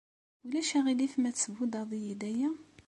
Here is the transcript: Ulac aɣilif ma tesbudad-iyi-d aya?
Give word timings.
Ulac 0.45 0.69
aɣilif 0.77 1.13
ma 1.17 1.29
tesbudad-iyi-d 1.35 2.21
aya? 2.29 2.49